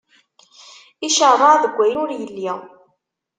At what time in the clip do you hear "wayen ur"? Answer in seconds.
1.75-2.09